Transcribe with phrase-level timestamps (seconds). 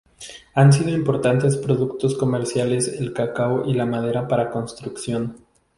[0.55, 5.35] Han sido importantes productos comerciales el cacao y la madera para construcción.